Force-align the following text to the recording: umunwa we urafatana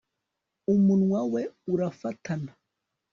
umunwa 0.73 1.21
we 1.33 1.41
urafatana 1.73 2.51